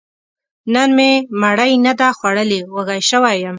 [0.73, 3.49] نن مې مړۍ نه ده خوړلې، وږی شوی يم